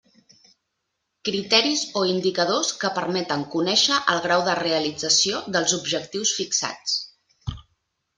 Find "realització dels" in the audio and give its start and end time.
4.61-5.77